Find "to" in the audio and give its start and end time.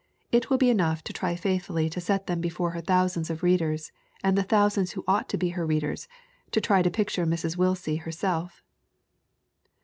1.03-1.13, 1.91-2.01, 5.29-5.37, 6.49-6.59, 6.81-6.89